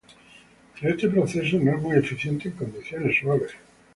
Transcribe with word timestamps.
Pero 0.73 0.89
este 0.95 1.09
proceso 1.09 1.59
no 1.59 1.75
es 1.75 1.81
muy 1.83 1.95
eficiente 1.97 2.49
en 2.49 2.55
condiciones 2.55 3.19
suaves. 3.19 3.51